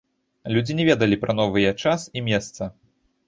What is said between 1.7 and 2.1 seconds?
час